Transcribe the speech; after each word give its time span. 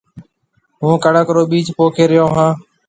هُون 0.81 0.93
ڪڻڪ 1.03 1.27
رو 1.35 1.43
بِيج 1.51 1.67
پوکي 1.77 2.05
ريو 2.11 2.25
هون۔ 2.35 2.49